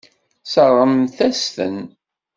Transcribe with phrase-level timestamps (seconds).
[0.43, 1.77] Sseṛɣent-as-ten.